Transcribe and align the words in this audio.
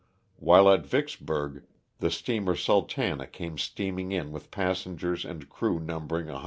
While 0.37 0.67
at 0.71 0.83
Vicksburg 0.83 1.63
the 1.99 2.09
steamer, 2.09 2.55
Sultana" 2.55 3.27
came 3.27 3.59
steaming 3.59 4.11
in 4.11 4.31
with 4.31 4.49
passengers 4.49 5.23
and 5.23 5.47
crew 5.47 5.77
numbering 5.79 6.25
110. 6.25 6.39